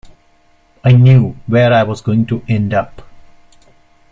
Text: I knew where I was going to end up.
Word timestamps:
I 0.83 0.93
knew 0.93 1.35
where 1.45 1.71
I 1.71 1.83
was 1.83 2.01
going 2.01 2.25
to 2.25 2.41
end 2.47 2.73
up. 2.73 3.03